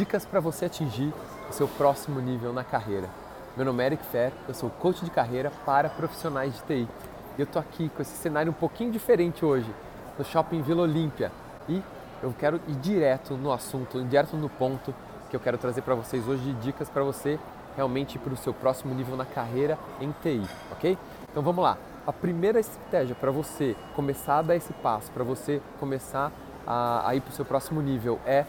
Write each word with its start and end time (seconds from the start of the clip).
dicas 0.00 0.24
para 0.24 0.40
você 0.40 0.64
atingir 0.64 1.12
o 1.50 1.52
seu 1.52 1.68
próximo 1.68 2.22
nível 2.22 2.54
na 2.54 2.64
carreira. 2.64 3.06
Meu 3.54 3.66
nome 3.66 3.82
é 3.82 3.86
Eric 3.86 4.02
Fer, 4.06 4.32
eu 4.48 4.54
sou 4.54 4.70
coach 4.70 5.04
de 5.04 5.10
carreira 5.10 5.52
para 5.66 5.90
profissionais 5.90 6.54
de 6.54 6.62
TI. 6.62 6.88
E 7.36 7.40
eu 7.42 7.46
tô 7.46 7.58
aqui 7.58 7.90
com 7.90 8.00
esse 8.00 8.16
cenário 8.16 8.50
um 8.50 8.54
pouquinho 8.54 8.90
diferente 8.90 9.44
hoje, 9.44 9.70
no 10.18 10.24
Shopping 10.24 10.62
Vila 10.62 10.84
Olímpia. 10.84 11.30
E 11.68 11.82
eu 12.22 12.34
quero 12.38 12.58
ir 12.66 12.76
direto 12.76 13.34
no 13.34 13.52
assunto, 13.52 14.02
direto 14.04 14.38
no 14.38 14.48
ponto 14.48 14.94
que 15.28 15.36
eu 15.36 15.40
quero 15.40 15.58
trazer 15.58 15.82
para 15.82 15.94
vocês 15.94 16.26
hoje 16.26 16.44
de 16.44 16.54
dicas 16.54 16.88
para 16.88 17.02
você 17.04 17.38
realmente 17.76 18.18
para 18.18 18.32
o 18.32 18.36
seu 18.38 18.54
próximo 18.54 18.94
nível 18.94 19.18
na 19.18 19.26
carreira 19.26 19.78
em 20.00 20.12
TI, 20.22 20.48
ok? 20.72 20.96
Então 21.30 21.42
vamos 21.42 21.62
lá. 21.62 21.76
A 22.06 22.12
primeira 22.12 22.58
estratégia 22.58 23.14
para 23.14 23.30
você 23.30 23.76
começar 23.94 24.38
a 24.38 24.42
dar 24.42 24.56
esse 24.56 24.72
passo, 24.72 25.12
para 25.12 25.24
você 25.24 25.60
começar 25.78 26.32
a, 26.66 27.06
a 27.06 27.14
ir 27.14 27.20
para 27.20 27.32
o 27.32 27.34
seu 27.34 27.44
próximo 27.44 27.82
nível 27.82 28.18
é 28.24 28.46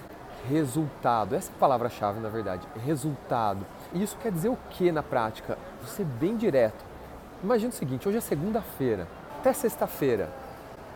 resultado. 0.49 1.35
Essa 1.35 1.51
é 1.51 1.55
a 1.55 1.59
palavra-chave, 1.59 2.19
na 2.19 2.29
verdade, 2.29 2.67
resultado. 2.85 3.65
E 3.93 4.01
isso 4.01 4.17
quer 4.17 4.31
dizer 4.31 4.49
o 4.49 4.57
que 4.69 4.91
na 4.91 5.03
prática? 5.03 5.57
Você 5.81 6.03
bem 6.03 6.35
direto. 6.35 6.83
Imagina 7.43 7.69
o 7.69 7.75
seguinte: 7.75 8.07
hoje 8.07 8.17
é 8.17 8.21
segunda-feira, 8.21 9.07
até 9.39 9.53
sexta-feira. 9.53 10.29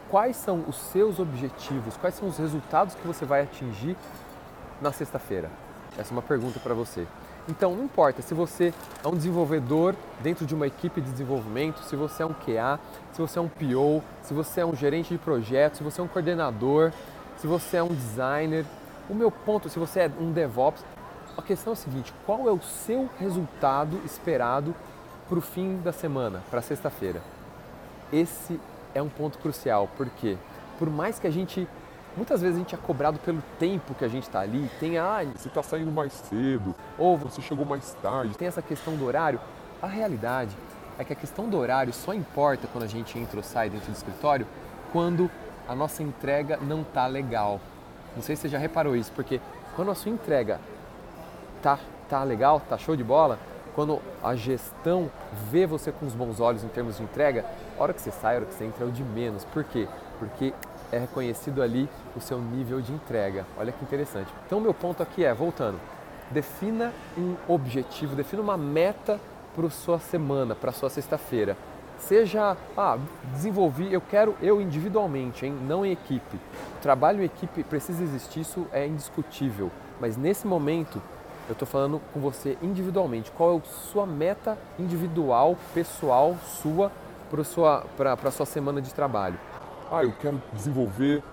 Quais 0.09 0.35
são 0.35 0.63
os 0.67 0.75
seus 0.75 1.19
objetivos? 1.19 1.97
Quais 1.97 2.15
são 2.15 2.27
os 2.27 2.37
resultados 2.37 2.93
que 2.95 3.07
você 3.07 3.25
vai 3.25 3.41
atingir 3.41 3.97
na 4.81 4.91
sexta-feira? 4.91 5.49
Essa 5.97 6.11
é 6.11 6.13
uma 6.13 6.21
pergunta 6.21 6.59
para 6.59 6.73
você. 6.73 7.07
Então, 7.47 7.75
não 7.75 7.83
importa 7.83 8.21
se 8.21 8.33
você 8.33 8.73
é 9.03 9.07
um 9.07 9.15
desenvolvedor 9.15 9.95
dentro 10.21 10.45
de 10.45 10.55
uma 10.55 10.65
equipe 10.65 10.99
de 10.99 11.11
desenvolvimento, 11.11 11.79
se 11.83 11.95
você 11.95 12.23
é 12.23 12.25
um 12.25 12.33
QA, 12.33 12.79
se 13.13 13.21
você 13.21 13.37
é 13.37 13.41
um 13.41 13.47
PO, 13.47 14.03
se 14.23 14.33
você 14.33 14.61
é 14.61 14.65
um 14.65 14.75
gerente 14.75 15.13
de 15.13 15.19
projeto, 15.19 15.77
se 15.77 15.83
você 15.83 16.01
é 16.01 16.03
um 16.03 16.07
coordenador, 16.07 16.91
se 17.37 17.45
você 17.45 17.77
é 17.77 17.83
um 17.83 17.93
designer. 17.93 18.65
O 19.09 19.13
meu 19.13 19.29
ponto, 19.29 19.69
se 19.69 19.77
você 19.77 20.01
é 20.01 20.11
um 20.19 20.31
DevOps, 20.31 20.83
a 21.37 21.41
questão 21.41 21.73
é 21.73 21.75
a 21.75 21.77
seguinte: 21.77 22.13
qual 22.25 22.47
é 22.47 22.51
o 22.51 22.61
seu 22.61 23.09
resultado 23.19 24.01
esperado 24.05 24.75
para 25.27 25.37
o 25.37 25.41
fim 25.41 25.77
da 25.77 25.91
semana, 25.91 26.43
para 26.49 26.61
sexta-feira? 26.61 27.21
Esse 28.11 28.59
é 28.93 29.01
um 29.01 29.09
ponto 29.09 29.37
crucial, 29.39 29.89
porque 29.97 30.37
por 30.77 30.89
mais 30.89 31.19
que 31.19 31.27
a 31.27 31.31
gente 31.31 31.67
Muitas 32.17 32.39
vezes 32.41 32.55
a 32.55 32.59
gente 32.59 32.73
é 32.73 32.77
cobrado 32.77 33.19
pelo 33.19 33.43
tempo 33.59 33.93
que 33.93 34.05
a 34.05 34.07
gente 34.07 34.23
está 34.23 34.39
ali, 34.39 34.71
tem, 34.79 34.97
ah, 34.97 35.19
você 35.35 35.49
está 35.49 35.61
saindo 35.61 35.91
mais 35.91 36.13
cedo, 36.13 36.73
ou 36.97 37.17
você 37.17 37.41
chegou 37.41 37.65
mais 37.65 37.93
tarde. 37.95 38.37
Tem 38.37 38.47
essa 38.47 38.61
questão 38.61 38.95
do 38.95 39.03
horário. 39.05 39.37
A 39.81 39.87
realidade 39.87 40.55
é 40.97 41.03
que 41.03 41.11
a 41.11 41.15
questão 41.15 41.49
do 41.49 41.57
horário 41.57 41.91
só 41.91 42.13
importa 42.13 42.69
quando 42.71 42.85
a 42.85 42.87
gente 42.87 43.19
entra 43.19 43.35
ou 43.35 43.43
sai 43.43 43.69
dentro 43.69 43.91
do 43.91 43.97
escritório 43.97 44.47
quando 44.93 45.29
a 45.67 45.75
nossa 45.75 46.03
entrega 46.03 46.55
não 46.55 46.83
está 46.83 47.05
legal. 47.05 47.59
Não 48.15 48.23
sei 48.23 48.35
se 48.35 48.43
você 48.43 48.49
já 48.49 48.57
reparou 48.57 48.95
isso, 48.95 49.11
porque 49.13 49.41
quando 49.75 49.91
a 49.91 49.95
sua 49.95 50.11
entrega 50.11 50.59
tá, 51.61 51.79
tá 52.09 52.23
legal, 52.23 52.61
tá 52.61 52.77
show 52.77 52.95
de 52.95 53.03
bola, 53.03 53.37
quando 53.75 53.99
a 54.23 54.35
gestão 54.35 55.11
vê 55.51 55.65
você 55.65 55.91
com 55.91 56.05
os 56.05 56.13
bons 56.13 56.39
olhos 56.39 56.63
em 56.63 56.69
termos 56.69 56.97
de 56.97 57.03
entrega, 57.03 57.45
a 57.77 57.83
hora 57.83 57.93
que 57.93 58.01
você 58.01 58.11
sai, 58.11 58.35
a 58.35 58.37
hora 58.37 58.45
que 58.45 58.53
você 58.53 58.63
entra 58.63 58.85
é 58.85 58.87
o 58.87 58.91
de 58.91 59.03
menos. 59.03 59.43
Por 59.43 59.65
quê? 59.65 59.87
Porque 60.17 60.53
é 60.91 60.97
reconhecido 60.97 61.61
ali 61.61 61.89
o 62.15 62.21
seu 62.21 62.39
nível 62.39 62.79
de 62.79 62.93
entrega. 62.93 63.45
Olha 63.57 63.73
que 63.73 63.83
interessante. 63.83 64.31
Então, 64.45 64.61
meu 64.61 64.73
ponto 64.73 65.03
aqui 65.03 65.25
é, 65.25 65.33
voltando, 65.33 65.77
defina 66.31 66.93
um 67.17 67.35
objetivo, 67.47 68.15
defina 68.15 68.41
uma 68.41 68.55
meta 68.55 69.19
para 69.53 69.69
sua 69.69 69.99
semana, 69.99 70.55
para 70.55 70.71
sua 70.71 70.89
sexta-feira. 70.89 71.57
Seja, 71.99 72.55
ah, 72.77 72.97
desenvolvi, 73.33 73.91
eu 73.91 74.01
quero 74.01 74.35
eu 74.41 74.61
individualmente, 74.61 75.45
hein, 75.45 75.57
não 75.67 75.85
em 75.85 75.91
equipe. 75.91 76.37
O 76.77 76.81
trabalho 76.81 77.21
em 77.21 77.25
equipe 77.25 77.63
precisa 77.63 78.03
existir, 78.03 78.41
isso 78.41 78.67
é 78.71 78.85
indiscutível. 78.85 79.71
Mas 79.99 80.17
nesse 80.17 80.45
momento, 80.45 81.01
eu 81.47 81.53
estou 81.53 81.67
falando 81.67 82.01
com 82.13 82.19
você 82.19 82.57
individualmente. 82.61 83.31
Qual 83.31 83.55
é 83.55 83.57
a 83.57 83.61
sua 83.91 84.05
meta 84.05 84.57
individual, 84.77 85.57
pessoal, 85.73 86.35
sua, 86.61 86.91
para 87.29 87.41
a 87.41 87.45
sua, 87.45 88.31
sua 88.31 88.45
semana 88.45 88.81
de 88.81 88.93
trabalho? 88.93 89.37
ah, 89.91 90.03
eu 90.03 90.11
quero 90.19 90.41
desenvolver 90.53 91.23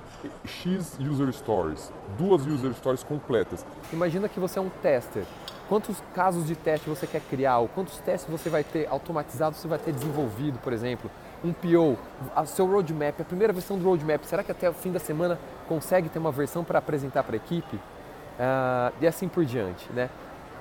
X 0.44 0.98
user 1.00 1.32
stories, 1.32 1.92
duas 2.18 2.46
user 2.46 2.72
stories 2.74 3.02
completas. 3.02 3.64
Imagina 3.92 4.28
que 4.28 4.38
você 4.38 4.58
é 4.58 4.62
um 4.62 4.68
tester. 4.68 5.24
Quantos 5.72 5.96
casos 6.14 6.46
de 6.46 6.54
teste 6.54 6.86
você 6.86 7.06
quer 7.06 7.22
criar? 7.30 7.56
Ou 7.60 7.66
quantos 7.66 7.96
testes 7.96 8.30
você 8.30 8.50
vai 8.50 8.62
ter 8.62 8.86
automatizados, 8.90 9.58
você 9.58 9.66
vai 9.66 9.78
ter 9.78 9.90
desenvolvido, 9.90 10.58
por 10.58 10.70
exemplo? 10.70 11.10
Um 11.42 11.50
PO, 11.50 11.98
o 12.36 12.44
seu 12.44 12.66
roadmap, 12.66 13.18
a 13.18 13.24
primeira 13.24 13.54
versão 13.54 13.78
do 13.78 13.84
roadmap, 13.86 14.22
será 14.24 14.44
que 14.44 14.52
até 14.52 14.68
o 14.68 14.74
fim 14.74 14.92
da 14.92 14.98
semana 14.98 15.38
consegue 15.66 16.10
ter 16.10 16.18
uma 16.18 16.30
versão 16.30 16.62
para 16.62 16.78
apresentar 16.78 17.22
para 17.22 17.36
a 17.36 17.38
equipe? 17.38 17.76
Uh, 17.76 18.92
e 19.00 19.06
assim 19.06 19.28
por 19.28 19.46
diante, 19.46 19.90
né? 19.94 20.10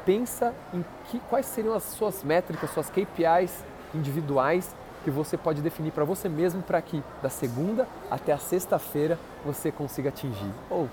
Pensa 0.06 0.54
em 0.74 0.82
que, 1.10 1.20
quais 1.30 1.46
seriam 1.46 1.74
as 1.74 1.84
suas 1.84 2.24
métricas, 2.24 2.70
suas 2.70 2.90
KPIs 2.90 3.66
individuais 3.94 4.74
que 5.04 5.12
você 5.12 5.36
pode 5.36 5.62
definir 5.62 5.92
para 5.92 6.06
você 6.06 6.30
mesmo 6.30 6.64
para 6.64 6.82
que 6.82 7.04
da 7.22 7.30
segunda 7.30 7.86
até 8.10 8.32
a 8.32 8.38
sexta-feira 8.38 9.20
você 9.44 9.74
consiga 9.74 10.08
atingir. 10.08 10.54
Ou 10.70 10.88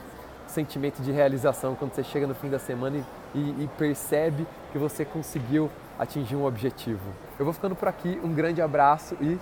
sentimento 0.50 1.03
de 1.03 1.12
realização 1.12 1.75
quando 1.75 1.92
você 1.92 2.04
chega 2.04 2.26
no 2.26 2.34
fim 2.34 2.48
da 2.48 2.59
semana 2.59 2.98
e, 3.34 3.38
e, 3.38 3.64
e 3.64 3.70
percebe 3.78 4.47
que 4.72 4.78
você 4.78 5.04
conseguiu 5.04 5.70
atingir 5.98 6.36
um 6.36 6.44
objetivo. 6.44 7.10
Eu 7.38 7.44
vou 7.44 7.54
ficando 7.54 7.75
por 7.75 7.88
aqui, 7.88 8.20
um 8.22 8.32
grande 8.32 8.62
abraço 8.62 9.16
e 9.20 9.38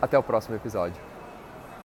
até 0.00 0.18
o 0.18 0.22
próximo 0.22 0.56
episódio. 0.56 1.09